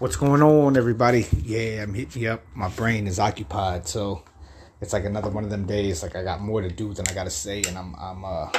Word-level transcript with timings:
What's 0.00 0.16
going 0.16 0.42
on, 0.42 0.76
everybody? 0.76 1.24
Yeah, 1.44 1.84
I'm 1.84 1.94
hitting 1.94 2.22
you 2.22 2.30
up. 2.30 2.42
My 2.52 2.68
brain 2.68 3.06
is 3.06 3.20
occupied, 3.20 3.86
so 3.86 4.24
it's 4.80 4.92
like 4.92 5.04
another 5.04 5.30
one 5.30 5.44
of 5.44 5.50
them 5.50 5.66
days. 5.66 6.02
Like 6.02 6.16
I 6.16 6.24
got 6.24 6.40
more 6.40 6.60
to 6.60 6.68
do 6.68 6.92
than 6.92 7.06
I 7.08 7.14
got 7.14 7.24
to 7.24 7.30
say, 7.30 7.62
and 7.62 7.78
I'm 7.78 7.94
I'm 7.94 8.24
uh 8.24 8.50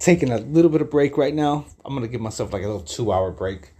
taking 0.00 0.32
a 0.32 0.38
little 0.38 0.72
bit 0.72 0.80
of 0.80 0.90
break 0.90 1.16
right 1.16 1.32
now. 1.32 1.64
I'm 1.84 1.94
gonna 1.94 2.08
give 2.08 2.20
myself 2.20 2.52
like 2.52 2.64
a 2.64 2.66
little 2.66 2.82
two 2.82 3.12
hour 3.12 3.30
break 3.30 3.70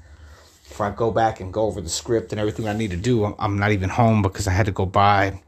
before 0.68 0.86
I 0.86 0.90
go 0.90 1.10
back 1.10 1.40
and 1.40 1.52
go 1.52 1.62
over 1.62 1.80
the 1.80 1.88
script 1.88 2.30
and 2.30 2.38
everything 2.38 2.68
I 2.68 2.74
need 2.74 2.92
to 2.92 2.96
do. 2.96 3.24
I'm, 3.24 3.34
I'm 3.40 3.58
not 3.58 3.72
even 3.72 3.90
home 3.90 4.22
because 4.22 4.46
I 4.46 4.52
had 4.52 4.66
to 4.66 4.72
go 4.72 4.86
buy. 4.86 5.42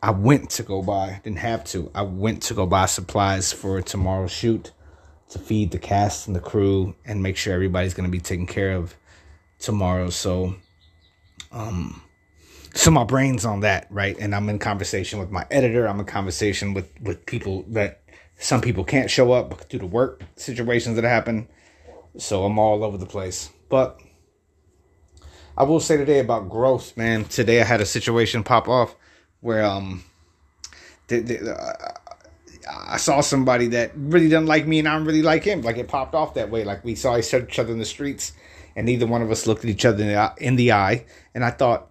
I 0.00 0.12
went 0.12 0.50
to 0.50 0.62
go 0.62 0.82
buy, 0.82 1.20
didn't 1.24 1.38
have 1.38 1.64
to. 1.64 1.90
I 1.96 2.02
went 2.02 2.44
to 2.44 2.54
go 2.54 2.64
buy 2.64 2.86
supplies 2.86 3.52
for 3.52 3.82
tomorrow's 3.82 4.30
shoot 4.30 4.70
to 5.30 5.40
feed 5.40 5.72
the 5.72 5.80
cast 5.80 6.28
and 6.28 6.36
the 6.36 6.40
crew 6.40 6.94
and 7.04 7.24
make 7.24 7.36
sure 7.36 7.52
everybody's 7.52 7.92
gonna 7.92 8.08
be 8.08 8.20
taken 8.20 8.46
care 8.46 8.76
of 8.76 8.94
tomorrow. 9.58 10.10
So, 10.10 10.54
um, 11.52 12.02
so 12.74 12.90
my 12.90 13.04
brain's 13.04 13.44
on 13.44 13.60
that, 13.60 13.86
right? 13.90 14.16
And 14.18 14.34
I'm 14.34 14.48
in 14.48 14.58
conversation 14.58 15.18
with 15.18 15.30
my 15.30 15.46
editor. 15.50 15.86
I'm 15.86 16.00
in 16.00 16.06
conversation 16.06 16.74
with 16.74 16.92
with 17.00 17.26
people 17.26 17.64
that 17.68 18.02
some 18.38 18.60
people 18.60 18.84
can't 18.84 19.10
show 19.10 19.32
up 19.32 19.68
due 19.68 19.78
to 19.78 19.86
work 19.86 20.22
situations 20.36 20.96
that 20.96 21.04
happen. 21.04 21.48
So 22.16 22.44
I'm 22.44 22.58
all 22.58 22.84
over 22.84 22.96
the 22.96 23.06
place. 23.06 23.50
But 23.68 24.00
I 25.56 25.64
will 25.64 25.80
say 25.80 25.96
today 25.96 26.20
about 26.20 26.48
growth, 26.48 26.96
man. 26.96 27.24
Today 27.24 27.60
I 27.60 27.64
had 27.64 27.80
a 27.80 27.86
situation 27.86 28.44
pop 28.44 28.68
off 28.68 28.94
where 29.40 29.64
um, 29.64 30.04
the, 31.08 31.20
the, 31.20 31.52
uh, 31.52 31.92
I 32.70 32.96
saw 32.96 33.20
somebody 33.20 33.68
that 33.68 33.92
really 33.96 34.28
doesn't 34.28 34.46
like 34.46 34.66
me 34.66 34.78
and 34.78 34.88
I 34.88 34.94
don't 34.94 35.04
really 35.04 35.22
like 35.22 35.42
him. 35.42 35.62
Like 35.62 35.76
it 35.76 35.88
popped 35.88 36.14
off 36.14 36.34
that 36.34 36.50
way. 36.50 36.64
Like 36.64 36.84
we 36.84 36.94
saw 36.94 37.16
each 37.18 37.58
other 37.58 37.72
in 37.72 37.78
the 37.78 37.84
streets 37.84 38.32
and 38.78 38.86
neither 38.86 39.08
one 39.08 39.22
of 39.22 39.30
us 39.32 39.48
looked 39.48 39.64
at 39.64 39.70
each 39.70 39.84
other 39.84 40.04
in 40.04 40.08
the, 40.08 40.32
in 40.38 40.54
the 40.54 40.70
eye. 40.70 41.04
And 41.34 41.44
I 41.44 41.50
thought, 41.50 41.90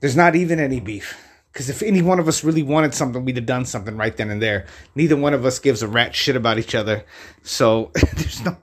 there's 0.00 0.16
not 0.16 0.34
even 0.34 0.58
any 0.58 0.80
beef. 0.80 1.16
Because 1.52 1.70
if 1.70 1.80
any 1.80 2.02
one 2.02 2.18
of 2.18 2.26
us 2.26 2.42
really 2.42 2.64
wanted 2.64 2.92
something, 2.92 3.24
we'd 3.24 3.36
have 3.36 3.46
done 3.46 3.64
something 3.64 3.96
right 3.96 4.14
then 4.16 4.28
and 4.28 4.42
there. 4.42 4.66
Neither 4.96 5.16
one 5.16 5.32
of 5.32 5.46
us 5.46 5.60
gives 5.60 5.82
a 5.82 5.88
rat 5.88 6.12
shit 6.12 6.34
about 6.34 6.58
each 6.58 6.74
other. 6.74 7.04
So 7.44 7.92
there's 8.16 8.44
no, 8.44 8.56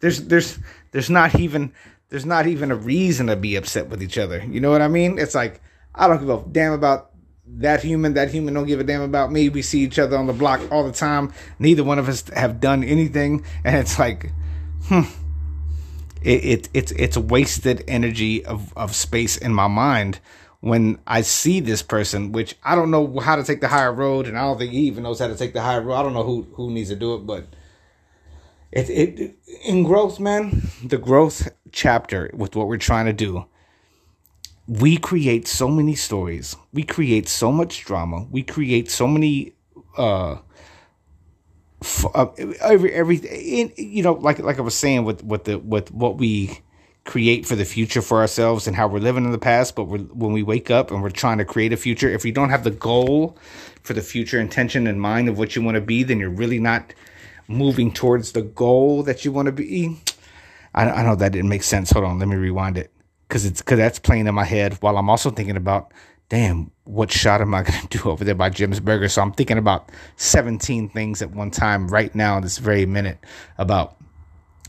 there's, 0.00 0.24
there's, 0.24 0.58
there's 0.92 1.08
not 1.08 1.40
even, 1.40 1.72
there's 2.10 2.26
not 2.26 2.46
even 2.46 2.70
a 2.70 2.76
reason 2.76 3.28
to 3.28 3.36
be 3.36 3.56
upset 3.56 3.88
with 3.88 4.02
each 4.02 4.18
other. 4.18 4.44
You 4.44 4.60
know 4.60 4.70
what 4.70 4.82
I 4.82 4.88
mean? 4.88 5.18
It's 5.18 5.34
like, 5.34 5.62
I 5.94 6.06
don't 6.06 6.20
give 6.20 6.28
a 6.28 6.44
damn 6.52 6.74
about 6.74 7.10
that 7.56 7.82
human. 7.82 8.12
That 8.12 8.30
human 8.30 8.52
don't 8.52 8.66
give 8.66 8.80
a 8.80 8.84
damn 8.84 9.00
about 9.00 9.32
me. 9.32 9.48
We 9.48 9.62
see 9.62 9.80
each 9.80 9.98
other 9.98 10.18
on 10.18 10.26
the 10.26 10.34
block 10.34 10.60
all 10.70 10.84
the 10.84 10.92
time. 10.92 11.32
Neither 11.58 11.84
one 11.84 11.98
of 11.98 12.06
us 12.06 12.28
have 12.34 12.60
done 12.60 12.84
anything. 12.84 13.46
And 13.64 13.76
it's 13.76 13.98
like, 13.98 14.30
hmm 14.88 15.04
it, 16.26 16.44
it 16.44 16.68
it's 16.74 16.92
it's 16.92 17.16
wasted 17.16 17.84
energy 17.86 18.44
of, 18.44 18.76
of 18.76 18.94
space 18.94 19.36
in 19.36 19.54
my 19.54 19.68
mind 19.68 20.18
when 20.60 20.98
I 21.06 21.20
see 21.20 21.60
this 21.60 21.82
person, 21.82 22.32
which 22.32 22.56
I 22.64 22.74
don't 22.74 22.90
know 22.90 23.20
how 23.20 23.36
to 23.36 23.44
take 23.44 23.60
the 23.60 23.68
higher 23.68 23.92
road, 23.92 24.26
and 24.26 24.36
I 24.36 24.42
don't 24.42 24.58
think 24.58 24.72
he 24.72 24.80
even 24.80 25.04
knows 25.04 25.20
how 25.20 25.28
to 25.28 25.36
take 25.36 25.52
the 25.52 25.62
higher 25.62 25.80
road. 25.80 25.94
I 25.94 26.02
don't 26.02 26.14
know 26.14 26.24
who 26.24 26.42
who 26.54 26.70
needs 26.72 26.88
to 26.88 26.96
do 26.96 27.14
it, 27.14 27.18
but 27.18 27.46
it 28.72 28.90
it 28.90 29.36
in 29.64 29.84
growth, 29.84 30.18
man, 30.18 30.68
the 30.82 30.98
growth 30.98 31.48
chapter 31.70 32.30
with 32.34 32.56
what 32.56 32.66
we're 32.66 32.76
trying 32.76 33.06
to 33.06 33.12
do. 33.12 33.46
We 34.66 34.96
create 34.96 35.46
so 35.46 35.68
many 35.68 35.94
stories. 35.94 36.56
We 36.72 36.82
create 36.82 37.28
so 37.28 37.52
much 37.52 37.84
drama. 37.84 38.26
We 38.28 38.42
create 38.42 38.90
so 38.90 39.06
many 39.06 39.54
uh 39.96 40.38
uh, 42.14 42.26
every 42.60 42.92
every 42.92 43.72
you 43.76 44.02
know 44.02 44.14
like 44.14 44.38
like 44.38 44.58
I 44.58 44.62
was 44.62 44.74
saying 44.74 45.04
with 45.04 45.22
with 45.22 45.44
the 45.44 45.58
with 45.58 45.92
what 45.92 46.16
we 46.16 46.60
create 47.04 47.46
for 47.46 47.54
the 47.54 47.64
future 47.64 48.02
for 48.02 48.18
ourselves 48.18 48.66
and 48.66 48.74
how 48.74 48.88
we're 48.88 48.98
living 48.98 49.24
in 49.24 49.30
the 49.30 49.38
past 49.38 49.76
but 49.76 49.84
when 49.84 50.32
we 50.32 50.42
wake 50.42 50.70
up 50.72 50.90
and 50.90 51.02
we're 51.02 51.10
trying 51.10 51.38
to 51.38 51.44
create 51.44 51.72
a 51.72 51.76
future 51.76 52.08
if 52.10 52.24
you 52.24 52.32
don't 52.32 52.50
have 52.50 52.64
the 52.64 52.70
goal 52.70 53.38
for 53.82 53.92
the 53.92 54.02
future 54.02 54.40
intention 54.40 54.88
in 54.88 54.98
mind 54.98 55.28
of 55.28 55.38
what 55.38 55.54
you 55.54 55.62
want 55.62 55.76
to 55.76 55.80
be 55.80 56.02
then 56.02 56.18
you're 56.18 56.28
really 56.28 56.58
not 56.58 56.92
moving 57.46 57.92
towards 57.92 58.32
the 58.32 58.42
goal 58.42 59.04
that 59.04 59.24
you 59.24 59.30
want 59.30 59.46
to 59.46 59.52
be. 59.52 59.96
I, 60.74 60.90
I 60.90 61.02
know 61.04 61.14
that 61.14 61.30
didn't 61.30 61.48
make 61.48 61.62
sense. 61.62 61.90
Hold 61.92 62.04
on 62.06 62.18
let 62.18 62.26
me 62.26 62.36
rewind 62.36 62.76
it. 62.76 62.90
Because 63.28 63.44
it's 63.44 63.60
because 63.60 63.78
that's 63.78 64.00
playing 64.00 64.26
in 64.26 64.34
my 64.34 64.44
head 64.44 64.74
while 64.80 64.96
i'm 64.98 65.10
also 65.10 65.30
thinking 65.30 65.56
about 65.56 65.92
damn, 66.28 66.70
what 66.84 67.10
shot 67.10 67.40
am 67.40 67.54
I 67.54 67.62
going 67.62 67.80
to 67.88 67.98
do 67.98 68.10
over 68.10 68.24
there 68.24 68.34
by 68.34 68.50
Jim's 68.50 68.80
Burger? 68.80 69.08
So 69.08 69.22
I'm 69.22 69.32
thinking 69.32 69.58
about 69.58 69.90
17 70.16 70.88
things 70.90 71.22
at 71.22 71.30
one 71.30 71.50
time 71.50 71.88
right 71.88 72.14
now 72.14 72.40
this 72.40 72.58
very 72.58 72.86
minute 72.86 73.18
about 73.58 73.96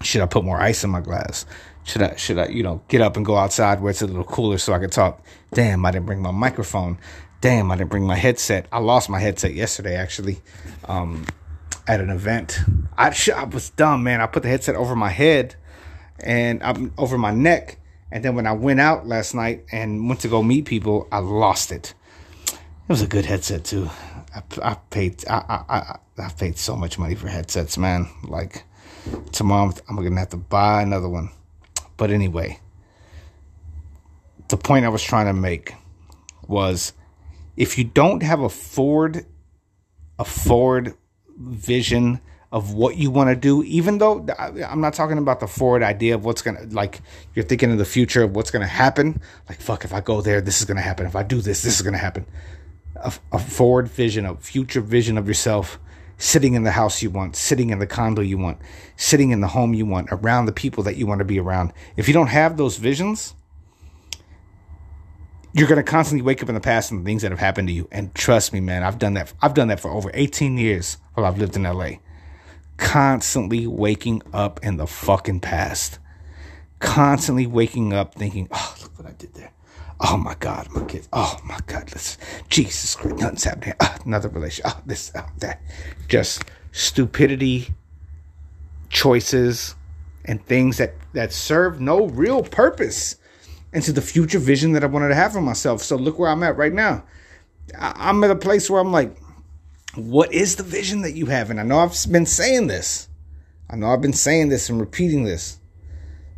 should 0.03 0.21
I 0.21 0.27
put 0.27 0.43
more 0.43 0.61
ice 0.61 0.83
in 0.83 0.89
my 0.89 1.01
glass? 1.01 1.45
Should 1.83 2.01
I, 2.01 2.15
should 2.15 2.37
I, 2.37 2.47
you 2.47 2.63
know, 2.63 2.81
get 2.87 3.01
up 3.01 3.15
and 3.17 3.25
go 3.25 3.37
outside 3.37 3.81
where 3.81 3.89
it's 3.89 4.01
a 4.01 4.07
little 4.07 4.23
cooler 4.23 4.57
so 4.57 4.73
I 4.73 4.79
can 4.79 4.89
talk? 4.89 5.23
Damn, 5.53 5.85
I 5.85 5.91
didn't 5.91 6.05
bring 6.05 6.21
my 6.21 6.31
microphone. 6.31 6.99
Damn, 7.39 7.71
I 7.71 7.77
didn't 7.77 7.89
bring 7.89 8.05
my 8.05 8.15
headset. 8.15 8.67
I 8.71 8.79
lost 8.79 9.09
my 9.09 9.19
headset 9.19 9.53
yesterday, 9.53 9.95
actually, 9.95 10.41
um, 10.85 11.25
at 11.87 12.01
an 12.01 12.09
event. 12.09 12.59
I, 12.97 13.15
I 13.35 13.43
was 13.45 13.69
dumb, 13.71 14.03
man. 14.03 14.21
I 14.21 14.27
put 14.27 14.43
the 14.43 14.49
headset 14.49 14.75
over 14.75 14.95
my 14.95 15.09
head 15.09 15.55
and 16.19 16.61
I'm 16.61 16.93
over 16.97 17.17
my 17.17 17.31
neck 17.31 17.79
and 18.11 18.23
then 18.23 18.35
when 18.35 18.47
I 18.47 18.53
went 18.53 18.79
out 18.79 19.07
last 19.07 19.33
night 19.33 19.65
and 19.71 20.07
went 20.07 20.21
to 20.21 20.27
go 20.27 20.41
meet 20.41 20.65
people, 20.65 21.07
I 21.11 21.19
lost 21.19 21.71
it. 21.71 21.93
It 22.51 22.89
was 22.89 23.01
a 23.01 23.07
good 23.07 23.25
headset 23.25 23.65
too. 23.65 23.89
I, 24.33 24.41
I 24.63 24.73
paid 24.89 25.27
I, 25.27 25.63
I 25.67 25.99
I 26.17 26.29
paid 26.29 26.57
so 26.57 26.75
much 26.75 26.97
money 26.97 27.15
for 27.15 27.27
headsets, 27.27 27.77
man. 27.77 28.07
Like 28.23 28.63
tomorrow, 29.31 29.73
I'm 29.89 29.95
gonna 29.97 30.19
have 30.19 30.29
to 30.29 30.37
buy 30.37 30.81
another 30.81 31.09
one. 31.09 31.31
But 31.97 32.11
anyway, 32.11 32.59
the 34.47 34.57
point 34.57 34.85
I 34.85 34.89
was 34.89 35.03
trying 35.03 35.25
to 35.25 35.33
make 35.33 35.73
was 36.47 36.93
if 37.57 37.77
you 37.77 37.83
don't 37.83 38.23
have 38.23 38.39
a 38.39 38.49
forward 38.49 39.25
a 40.17 40.25
forward 40.25 40.95
vision 41.37 42.21
of 42.51 42.73
what 42.73 42.95
you 42.95 43.11
want 43.11 43.29
to 43.29 43.35
do, 43.35 43.61
even 43.63 43.97
though 43.97 44.25
I'm 44.39 44.79
not 44.79 44.93
talking 44.93 45.17
about 45.17 45.41
the 45.41 45.47
forward 45.47 45.83
idea 45.83 46.15
of 46.15 46.23
what's 46.23 46.41
going 46.41 46.55
to, 46.55 46.73
like, 46.73 47.01
you're 47.33 47.43
thinking 47.43 47.71
of 47.71 47.77
the 47.77 47.85
future 47.85 48.23
of 48.23 48.35
what's 48.35 48.51
going 48.51 48.61
to 48.61 48.67
happen. 48.67 49.21
Like, 49.49 49.59
fuck, 49.59 49.83
if 49.83 49.93
I 49.93 49.99
go 49.99 50.21
there, 50.21 50.39
this 50.39 50.59
is 50.59 50.65
going 50.65 50.77
to 50.77 50.83
happen. 50.83 51.05
If 51.05 51.15
I 51.15 51.23
do 51.23 51.41
this, 51.41 51.61
this 51.61 51.75
is 51.75 51.81
going 51.81 51.93
to 51.93 51.99
happen. 51.99 52.25
A, 52.95 53.13
a, 53.33 53.39
forward 53.39 53.89
vision, 53.89 54.25
a 54.25 54.35
future 54.37 54.79
vision 54.79 55.17
of 55.17 55.27
yourself 55.27 55.77
sitting 56.17 56.53
in 56.53 56.63
the 56.63 56.71
house 56.71 57.03
you 57.03 57.09
want, 57.09 57.35
sitting 57.35 57.69
in 57.69 57.79
the 57.79 57.85
condo 57.85 58.21
you 58.21 58.37
want, 58.37 58.59
sitting 58.95 59.31
in 59.31 59.41
the 59.41 59.49
home 59.49 59.73
you 59.73 59.85
want, 59.85 60.07
around 60.11 60.45
the 60.45 60.53
people 60.53 60.83
that 60.83 60.95
you 60.95 61.05
want 61.05 61.19
to 61.19 61.25
be 61.25 61.39
around. 61.39 61.73
If 61.97 62.07
you 62.07 62.13
don't 62.13 62.27
have 62.27 62.55
those 62.55 62.77
visions, 62.77 63.35
you're 65.53 65.67
going 65.67 65.83
to 65.83 65.83
constantly 65.83 66.23
wake 66.23 66.41
up 66.41 66.49
in 66.49 66.55
the 66.55 66.61
past 66.61 66.91
and 66.91 67.01
the 67.01 67.05
things 67.05 67.23
that 67.23 67.31
have 67.31 67.39
happened 67.39 67.67
to 67.67 67.73
you. 67.73 67.87
And 67.91 68.15
trust 68.15 68.53
me, 68.53 68.61
man, 68.61 68.83
I've 68.83 68.97
done 68.97 69.15
that. 69.15 69.33
I've 69.41 69.53
done 69.53 69.67
that 69.67 69.81
for 69.81 69.91
over 69.91 70.09
18 70.13 70.57
years 70.57 70.97
while 71.13 71.25
I've 71.25 71.37
lived 71.37 71.55
in 71.55 71.63
LA 71.63 71.97
constantly 72.77 73.67
waking 73.67 74.21
up 74.33 74.59
in 74.63 74.77
the 74.77 74.87
fucking 74.87 75.41
past. 75.41 75.99
Constantly 76.79 77.47
waking 77.47 77.91
up 77.91 78.15
thinking, 78.15 78.47
oh, 78.51 78.75
look 78.81 78.97
what 78.97 79.07
I 79.07 79.13
did 79.13 79.33
there. 79.33 79.51
Oh 79.99 80.15
my 80.15 80.35
God, 80.35 80.67
my 80.71 80.83
kids. 80.83 81.09
Oh 81.11 81.39
my 81.43 81.57
God, 81.65 81.89
let's, 81.91 82.17
Jesus 82.49 82.95
Christ, 82.95 83.17
nothing's 83.17 83.43
happening. 83.43 83.73
Oh, 83.79 83.95
another 84.05 84.29
relationship. 84.29 84.73
Oh, 84.77 84.81
this, 84.85 85.11
oh, 85.15 85.25
that. 85.39 85.61
Just 86.07 86.43
stupidity, 86.71 87.69
choices, 88.89 89.75
and 90.25 90.45
things 90.45 90.77
that, 90.77 90.93
that 91.13 91.33
serve 91.33 91.81
no 91.81 92.07
real 92.07 92.43
purpose 92.43 93.15
into 93.73 93.91
the 93.91 94.01
future 94.01 94.39
vision 94.39 94.73
that 94.73 94.83
I 94.83 94.87
wanted 94.87 95.07
to 95.09 95.15
have 95.15 95.33
for 95.33 95.41
myself. 95.41 95.81
So 95.81 95.95
look 95.95 96.19
where 96.19 96.29
I'm 96.29 96.43
at 96.43 96.57
right 96.57 96.73
now. 96.73 97.03
I'm 97.75 98.23
at 98.23 98.31
a 98.31 98.35
place 98.35 98.69
where 98.69 98.79
I'm 98.79 98.91
like, 98.91 99.17
what 99.97 100.31
is 100.31 100.55
the 100.55 100.63
vision 100.63 101.01
that 101.01 101.13
you 101.13 101.25
have? 101.27 101.49
And 101.49 101.59
I 101.59 101.63
know 101.63 101.79
I've 101.79 101.95
been 102.11 102.25
saying 102.25 102.67
this. 102.67 103.09
I 103.69 103.75
know 103.75 103.87
I've 103.87 104.01
been 104.01 104.13
saying 104.13 104.49
this 104.49 104.69
and 104.69 104.79
repeating 104.79 105.23
this. 105.23 105.59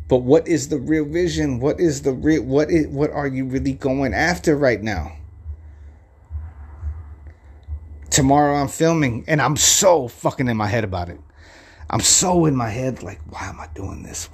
But 0.08 0.18
what 0.18 0.48
is 0.48 0.68
the 0.68 0.78
real 0.78 1.04
vision? 1.04 1.60
What 1.60 1.78
is 1.78 2.02
the 2.02 2.12
real 2.12 2.42
what 2.42 2.70
is 2.70 2.88
what 2.88 3.10
are 3.10 3.28
you 3.28 3.44
really 3.44 3.74
going 3.74 4.12
after 4.12 4.56
right 4.56 4.82
now? 4.82 5.12
Tomorrow 8.10 8.56
I'm 8.56 8.68
filming 8.68 9.24
and 9.28 9.40
I'm 9.40 9.56
so 9.56 10.08
fucking 10.08 10.48
in 10.48 10.56
my 10.56 10.66
head 10.66 10.82
about 10.82 11.10
it. 11.10 11.20
I'm 11.92 12.00
so 12.00 12.46
in 12.46 12.54
my 12.54 12.68
head, 12.68 13.02
like, 13.02 13.20
why 13.30 13.48
am 13.48 13.58
I 13.58 13.66
doing 13.74 14.04
this? 14.04 14.26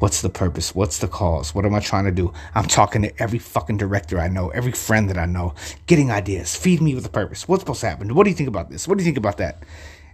What's 0.00 0.20
the 0.20 0.28
purpose? 0.28 0.74
What's 0.74 0.98
the 0.98 1.06
cause? 1.06 1.54
What 1.54 1.64
am 1.64 1.76
I 1.76 1.80
trying 1.80 2.06
to 2.06 2.10
do? 2.10 2.32
I'm 2.56 2.66
talking 2.66 3.02
to 3.02 3.22
every 3.22 3.38
fucking 3.38 3.76
director 3.76 4.18
I 4.18 4.26
know, 4.26 4.48
every 4.50 4.72
friend 4.72 5.08
that 5.08 5.16
I 5.16 5.26
know, 5.26 5.54
getting 5.86 6.10
ideas. 6.10 6.56
Feed 6.56 6.82
me 6.82 6.96
with 6.96 7.06
a 7.06 7.08
purpose. 7.08 7.46
What's 7.46 7.62
supposed 7.62 7.82
to 7.82 7.88
happen? 7.88 8.12
What 8.16 8.24
do 8.24 8.30
you 8.30 8.36
think 8.36 8.48
about 8.48 8.68
this? 8.68 8.88
What 8.88 8.98
do 8.98 9.04
you 9.04 9.06
think 9.06 9.16
about 9.16 9.38
that? 9.38 9.62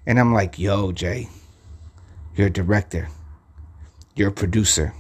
And 0.07 0.21
I'm 0.21 0.35
like, 0.35 0.59
yo, 0.59 0.93
Jay, 0.93 1.31
you're 2.37 2.49
a 2.49 2.51
director, 2.51 3.09
you're 4.15 4.29
a 4.29 4.33
producer. 4.33 4.93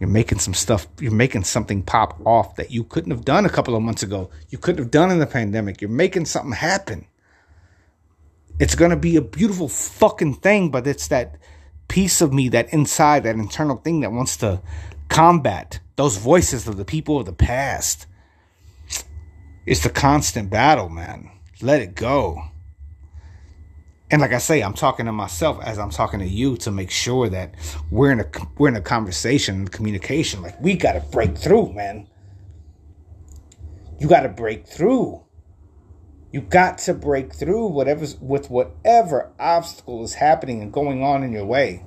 You're 0.00 0.10
making 0.10 0.38
some 0.38 0.54
stuff, 0.54 0.86
you're 1.00 1.10
making 1.10 1.42
something 1.42 1.82
pop 1.82 2.20
off 2.24 2.54
that 2.54 2.70
you 2.70 2.84
couldn't 2.84 3.10
have 3.10 3.24
done 3.24 3.44
a 3.44 3.48
couple 3.48 3.74
of 3.74 3.82
months 3.82 4.04
ago. 4.04 4.30
You 4.48 4.56
couldn't 4.56 4.78
have 4.80 4.92
done 4.92 5.10
in 5.10 5.18
the 5.18 5.26
pandemic. 5.26 5.80
You're 5.80 5.90
making 5.90 6.26
something 6.26 6.52
happen. 6.52 7.04
It's 8.58 8.74
going 8.74 8.90
to 8.90 8.96
be 8.96 9.16
a 9.16 9.22
beautiful 9.22 9.68
fucking 9.68 10.34
thing, 10.34 10.70
but 10.70 10.86
it's 10.86 11.08
that 11.08 11.36
piece 11.86 12.20
of 12.20 12.32
me, 12.32 12.48
that 12.50 12.72
inside, 12.72 13.22
that 13.24 13.36
internal 13.36 13.76
thing 13.76 14.00
that 14.00 14.12
wants 14.12 14.36
to 14.38 14.60
combat 15.08 15.80
Those 15.96 16.16
voices 16.16 16.68
of 16.68 16.76
the 16.76 16.84
people 16.84 17.18
of 17.18 17.26
the 17.26 17.32
past. 17.32 18.06
It's 19.66 19.82
the 19.82 19.90
constant 19.90 20.50
battle, 20.50 20.88
man. 20.88 21.30
Let 21.60 21.80
it 21.80 21.94
go. 21.94 22.42
And 24.10 24.22
like 24.22 24.32
I 24.32 24.38
say, 24.38 24.62
I'm 24.62 24.74
talking 24.74 25.06
to 25.06 25.12
myself 25.12 25.58
as 25.62 25.78
I'm 25.78 25.90
talking 25.90 26.20
to 26.20 26.26
you 26.26 26.56
to 26.58 26.70
make 26.70 26.90
sure 26.90 27.28
that 27.28 27.54
we're 27.90 28.12
in 28.12 28.20
a 28.20 28.26
we're 28.56 28.68
in 28.68 28.76
a 28.76 28.80
conversation, 28.80 29.68
communication. 29.68 30.40
Like 30.40 30.58
we 30.60 30.74
got 30.74 30.92
to 30.92 31.00
break 31.00 31.36
through, 31.36 31.72
man. 31.74 32.08
You 33.98 34.08
got 34.08 34.20
to 34.20 34.28
break 34.28 34.66
through. 34.66 35.22
You 36.30 36.42
got 36.42 36.78
to 36.78 36.94
break 36.94 37.32
through 37.32 37.68
whatever's 37.68 38.16
with 38.16 38.50
whatever 38.50 39.30
obstacle 39.38 40.04
is 40.04 40.14
happening 40.14 40.62
and 40.62 40.72
going 40.72 41.02
on 41.02 41.22
in 41.22 41.32
your 41.32 41.46
way. 41.46 41.84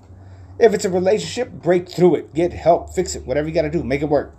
If 0.60 0.74
it's 0.74 0.86
a 0.86 0.90
relationship, 0.90 1.52
break 1.52 1.90
through 1.90 2.16
it. 2.16 2.34
Get 2.34 2.54
help, 2.54 2.94
fix 2.94 3.16
it. 3.16 3.26
Whatever 3.26 3.48
you 3.48 3.54
got 3.54 3.64
to 3.64 3.70
do, 3.70 3.84
make 3.84 4.02
it 4.02 4.10
work. 4.10 4.36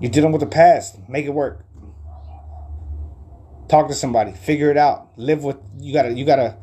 You're 0.00 0.10
dealing 0.10 0.32
with 0.32 0.40
the 0.40 0.48
past, 0.48 0.98
make 1.08 1.26
it 1.26 1.30
work. 1.30 1.64
Talk 3.68 3.86
to 3.88 3.94
somebody, 3.94 4.32
figure 4.32 4.70
it 4.70 4.76
out. 4.76 5.08
Live 5.16 5.44
with 5.44 5.58
you 5.78 5.92
gotta 5.92 6.12
you 6.12 6.24
gotta 6.24 6.56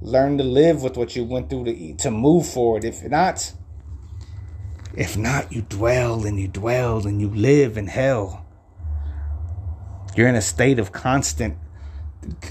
learn 0.00 0.38
to 0.38 0.44
live 0.44 0.82
with 0.82 0.96
what 0.96 1.14
you 1.14 1.22
went 1.22 1.50
through 1.50 1.66
to 1.66 1.94
to 1.94 2.10
move 2.10 2.48
forward. 2.48 2.84
If 2.84 3.04
not, 3.04 3.52
if 4.96 5.18
not, 5.18 5.52
you 5.52 5.62
dwell 5.62 6.24
and 6.24 6.40
you 6.40 6.48
dwell 6.48 7.06
and 7.06 7.20
you 7.20 7.28
live 7.28 7.76
in 7.76 7.88
hell. 7.88 8.47
You're 10.18 10.26
in 10.26 10.34
a 10.34 10.42
state 10.42 10.80
of 10.80 10.90
constant, 10.90 11.56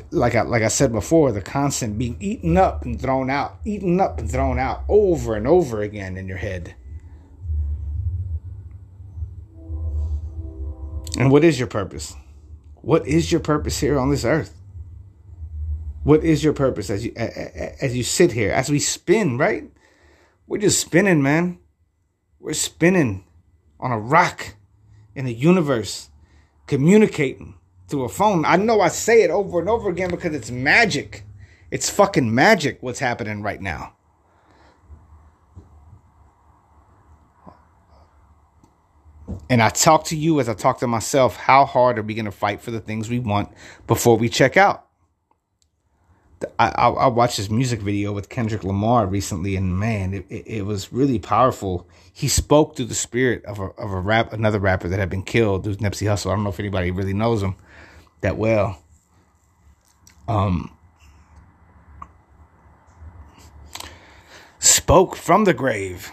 like 0.10 0.36
I, 0.36 0.44
like 0.44 0.64
I 0.64 0.70
said 0.70 0.94
before, 0.94 1.34
the 1.34 1.42
constant 1.42 1.98
being 1.98 2.16
eaten 2.22 2.56
up 2.56 2.86
and 2.86 2.98
thrown 2.98 3.30
out, 3.30 3.58
eaten 3.66 4.00
up 4.00 4.20
and 4.20 4.32
thrown 4.32 4.58
out 4.58 4.86
over 4.88 5.36
and 5.36 5.46
over 5.46 5.82
again 5.82 6.16
in 6.16 6.30
your 6.30 6.38
head. 6.38 6.76
And 11.20 11.30
what 11.30 11.44
is 11.44 11.60
your 11.60 11.68
purpose? 11.68 12.16
What 12.76 13.06
is 13.06 13.34
your 13.34 13.42
purpose 13.42 13.82
here 13.82 14.00
on 14.00 14.12
this 14.12 14.24
earth? 14.24 14.62
What 16.04 16.24
is 16.24 16.46
your 16.46 16.54
purpose 16.54 16.90
as 16.90 17.04
you 17.04 17.12
as 17.18 17.98
you 17.98 18.04
sit 18.04 18.32
here, 18.32 18.54
as 18.54 18.70
we 18.70 18.80
spin, 18.80 19.38
right? 19.38 19.70
We're 20.48 20.60
just 20.60 20.80
spinning, 20.80 21.22
man. 21.22 21.60
We're 22.40 22.54
spinning 22.54 23.26
on 23.78 23.92
a 23.92 24.00
rock 24.00 24.56
in 25.16 25.26
the 25.26 25.34
universe, 25.34 26.12
communicating 26.68 27.56
through 27.88 28.04
a 28.04 28.10
phone. 28.10 28.46
I 28.46 28.58
know 28.58 28.82
I 28.82 28.90
say 28.90 29.24
it 29.24 29.32
over 29.32 29.60
and 29.60 29.70
over 29.70 29.90
again 29.90 30.10
because 30.10 30.36
it's 30.36 30.52
magic. 30.52 31.24
It's 31.72 31.90
fucking 31.90 32.34
magic 32.34 32.78
what's 32.82 33.00
happening 33.00 33.42
right 33.42 33.62
now. 33.62 33.94
And 39.50 39.62
I 39.62 39.70
talk 39.70 40.06
to 40.06 40.18
you 40.18 40.40
as 40.40 40.50
I 40.50 40.54
talk 40.54 40.80
to 40.80 40.88
myself. 40.88 41.36
How 41.36 41.66
hard 41.66 42.00
are 42.00 42.04
we 42.04 42.14
going 42.14 42.26
to 42.26 42.32
fight 42.32 42.62
for 42.62 42.72
the 42.72 42.80
things 42.80 43.10
we 43.10 43.20
want 43.20 43.50
before 43.86 44.18
we 44.18 44.30
check 44.30 44.58
out? 44.58 44.87
I, 46.60 46.70
I, 46.70 47.08
watched 47.08 47.38
this 47.38 47.50
music 47.50 47.82
video 47.82 48.12
with 48.12 48.30
Kendrick 48.30 48.64
Lamar 48.64 49.08
recently, 49.08 49.56
and 49.56 49.80
man, 49.80 50.14
it, 50.14 50.26
it, 50.30 50.66
was 50.68 50.94
really 50.94 51.18
powerful. 51.18 51.88
He 52.14 52.28
spoke 52.28 52.76
through 52.76 52.86
the 52.86 52.96
spirit 52.96 53.44
of 53.46 53.60
a 53.60 53.64
of 53.64 53.92
a 53.92 54.00
rap 54.00 54.34
another 54.34 54.60
rapper 54.60 54.88
that 54.88 55.00
had 55.00 55.10
been 55.10 55.24
killed, 55.24 55.66
who's 55.66 55.78
Nipsey 55.78 56.06
Hussle. 56.08 56.32
I 56.32 56.36
don't 56.36 56.44
know 56.44 56.52
if 56.52 56.60
anybody 56.60 56.92
really 56.92 57.14
knows 57.14 57.42
him 57.42 57.56
that 58.22 58.38
well. 58.38 58.80
Um, 60.28 60.72
spoke 64.60 65.16
from 65.16 65.46
the 65.46 65.56
grave. 65.56 66.12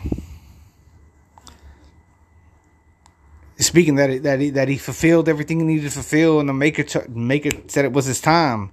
Speaking 3.59 3.97
that 3.97 4.23
that 4.23 4.41
he, 4.41 4.51
that 4.51 4.69
he 4.69 4.79
fulfilled 4.79 5.29
everything 5.29 5.61
he 5.61 5.67
needed 5.67 5.85
to 5.85 5.91
fulfill, 5.91 6.41
and 6.41 6.49
the 6.49 6.55
maker 6.55 6.83
t- 6.83 7.01
maker 7.09 7.51
said 7.67 7.85
it 7.85 7.93
was 7.93 8.07
his 8.07 8.23
time, 8.23 8.71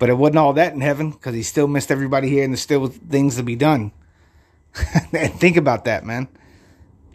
but 0.00 0.08
it 0.08 0.14
wasn't 0.14 0.38
all 0.38 0.54
that 0.54 0.72
in 0.72 0.80
heaven 0.80 1.12
because 1.12 1.34
he 1.34 1.44
still 1.44 1.68
missed 1.68 1.92
everybody 1.92 2.28
here, 2.28 2.42
and 2.42 2.52
there's 2.52 2.60
still 2.60 2.88
things 2.88 3.36
to 3.36 3.44
be 3.44 3.54
done. 3.54 3.92
Think 4.74 5.56
about 5.56 5.84
that, 5.84 6.04
man. 6.04 6.26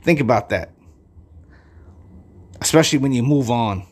Think 0.03 0.21
about 0.21 0.49
that, 0.49 0.71
especially 2.61 2.99
when 2.99 3.11
you 3.11 3.23
move 3.23 3.51
on 3.51 3.85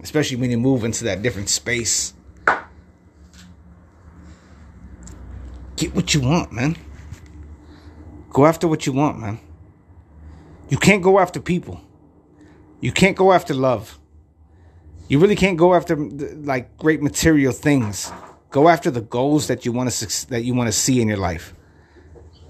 especially 0.00 0.36
when 0.36 0.50
you 0.50 0.58
move 0.58 0.84
into 0.84 1.04
that 1.04 1.22
different 1.22 1.48
space. 1.48 2.14
Get 5.76 5.94
what 5.94 6.14
you 6.14 6.20
want, 6.20 6.52
man. 6.52 6.76
Go 8.30 8.46
after 8.46 8.68
what 8.68 8.86
you 8.86 8.92
want, 8.92 9.18
man. 9.18 9.38
You 10.68 10.78
can't 10.78 11.02
go 11.02 11.18
after 11.18 11.40
people. 11.40 11.80
You 12.80 12.92
can't 12.92 13.16
go 13.16 13.32
after 13.32 13.54
love. 13.54 13.98
You 15.08 15.18
really 15.18 15.36
can't 15.36 15.56
go 15.56 15.74
after 15.74 15.96
like 15.96 16.76
great 16.78 17.02
material 17.02 17.52
things. 17.52 18.10
Go 18.50 18.68
after 18.68 18.90
the 18.90 19.00
goals 19.00 19.48
that 19.48 19.64
you 19.64 19.72
want 19.72 19.90
to 19.90 20.28
that 20.28 20.42
you 20.42 20.54
want 20.54 20.68
to 20.68 20.72
see 20.72 21.00
in 21.00 21.08
your 21.08 21.16
life. 21.18 21.54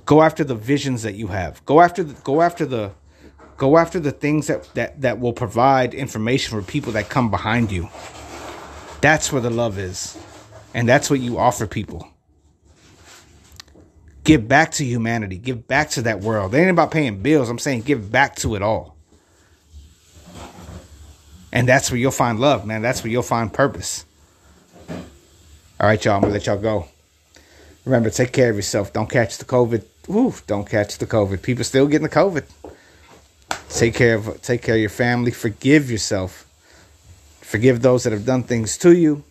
Go 0.05 0.23
after 0.23 0.44
the 0.44 0.55
visions 0.55 1.03
that 1.03 1.14
you 1.14 1.26
have. 1.26 1.64
Go 1.64 1.81
after 1.81 2.05
the, 2.05 2.14
go 2.23 2.41
after 2.41 2.64
the 2.64 2.93
Go 3.56 3.79
after 3.79 3.99
the 3.99 4.12
things 4.12 4.49
that, 4.49 4.69
that, 4.75 5.00
that 5.00 5.19
will 5.19 5.32
provide 5.32 5.94
information 5.94 6.58
for 6.58 6.67
people 6.67 6.93
that 6.93 7.08
come 7.08 7.31
behind 7.31 7.73
you. 7.73 7.88
That's 9.00 9.32
where 9.32 9.41
the 9.41 9.50
love 9.50 9.79
is. 9.79 10.19
And 10.75 10.87
that's 10.87 11.08
what 11.08 11.20
you 11.20 11.38
offer 11.38 11.67
people. 11.67 12.06
Give 14.25 14.47
back 14.47 14.73
to 14.73 14.85
humanity. 14.85 15.38
Give 15.38 15.67
back 15.67 15.91
to 15.91 16.03
that 16.03 16.20
world. 16.20 16.55
It 16.55 16.58
ain't 16.58 16.70
about 16.70 16.91
paying 16.91 17.23
bills. 17.23 17.49
I'm 17.49 17.58
saying 17.58 17.82
give 17.82 18.11
back 18.11 18.37
to 18.37 18.56
it 18.56 18.62
all. 18.62 18.95
And 21.56 21.67
that's 21.67 21.91
where 21.91 21.97
you'll 21.97 22.11
find 22.11 22.38
love, 22.38 22.67
man. 22.67 22.82
That's 22.82 23.03
where 23.03 23.11
you'll 23.11 23.23
find 23.23 23.50
purpose. 23.50 24.05
All 24.91 25.87
right, 25.87 26.05
y'all. 26.05 26.17
I'm 26.17 26.20
going 26.20 26.31
to 26.31 26.38
let 26.38 26.44
y'all 26.44 26.58
go. 26.58 26.87
Remember, 27.87 28.11
take 28.11 28.31
care 28.31 28.50
of 28.50 28.56
yourself. 28.56 28.93
Don't 28.93 29.08
catch 29.08 29.38
the 29.38 29.47
COVID. 29.47 29.82
Don't 30.47 30.69
catch 30.69 30.99
the 30.99 31.06
COVID. 31.06 31.41
People 31.41 31.64
still 31.64 31.87
getting 31.87 32.06
the 32.06 32.14
COVID. 32.14 32.44
Take 33.70 33.94
care 33.94 34.17
of 34.17 34.43
take 34.43 34.61
care 34.61 34.75
of 34.75 34.82
your 34.82 34.91
family. 34.91 35.31
Forgive 35.31 35.91
yourself. 35.91 36.44
Forgive 37.41 37.81
those 37.81 38.05
that 38.05 38.12
have 38.12 38.26
done 38.26 38.43
things 38.43 38.76
to 38.79 38.94
you. 38.94 39.25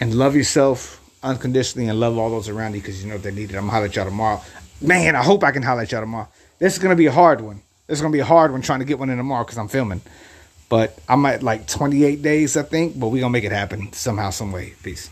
And 0.00 0.14
love 0.14 0.34
yourself 0.34 0.98
unconditionally 1.22 1.88
and 1.88 2.00
love 2.00 2.16
all 2.16 2.30
those 2.30 2.48
around 2.48 2.74
you 2.74 2.80
because 2.80 3.04
you 3.04 3.10
know 3.10 3.18
they 3.18 3.30
need 3.30 3.50
it. 3.50 3.56
I'm 3.56 3.64
gonna 3.64 3.72
holler 3.72 3.84
at 3.84 3.96
y'all 3.96 4.06
tomorrow. 4.06 4.40
Man, 4.80 5.14
I 5.14 5.22
hope 5.22 5.44
I 5.44 5.50
can 5.50 5.62
holler 5.62 5.82
at 5.82 5.92
y'all 5.92 6.00
tomorrow. 6.00 6.28
This 6.58 6.72
is 6.72 6.78
gonna 6.78 6.96
be 6.96 7.06
a 7.06 7.12
hard 7.12 7.42
one. 7.42 7.60
Is 7.92 8.00
gonna 8.00 8.10
be 8.12 8.20
hard 8.20 8.52
one 8.52 8.62
trying 8.62 8.78
to 8.78 8.86
get 8.86 8.98
one 8.98 9.10
in 9.10 9.18
tomorrow 9.18 9.44
because 9.44 9.58
I'm 9.58 9.68
filming. 9.68 10.00
But 10.70 10.98
I'm 11.06 11.26
at 11.26 11.42
like 11.42 11.66
28 11.66 12.22
days, 12.22 12.56
I 12.56 12.62
think. 12.62 12.98
But 12.98 13.08
we 13.08 13.20
gonna 13.20 13.30
make 13.30 13.44
it 13.44 13.52
happen 13.52 13.92
somehow, 13.92 14.30
some 14.30 14.50
way. 14.50 14.72
Peace. 14.82 15.10